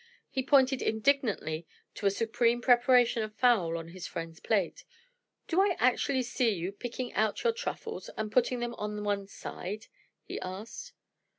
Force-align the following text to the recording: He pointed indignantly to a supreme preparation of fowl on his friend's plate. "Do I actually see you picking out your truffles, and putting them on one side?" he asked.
He 0.31 0.41
pointed 0.41 0.81
indignantly 0.81 1.67
to 1.93 2.07
a 2.07 2.09
supreme 2.09 2.59
preparation 2.59 3.21
of 3.21 3.35
fowl 3.35 3.77
on 3.77 3.89
his 3.89 4.07
friend's 4.07 4.39
plate. 4.39 4.83
"Do 5.47 5.61
I 5.61 5.75
actually 5.77 6.23
see 6.23 6.49
you 6.55 6.71
picking 6.71 7.13
out 7.13 7.43
your 7.43 7.53
truffles, 7.53 8.09
and 8.17 8.31
putting 8.31 8.61
them 8.61 8.73
on 8.79 9.03
one 9.03 9.27
side?" 9.27 9.85
he 10.23 10.39
asked. 10.41 10.93